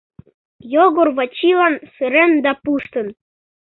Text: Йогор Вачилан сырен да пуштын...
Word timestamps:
Йогор 0.73 1.07
Вачилан 1.17 1.73
сырен 1.93 2.31
да 2.43 2.51
пуштын... 2.63 3.07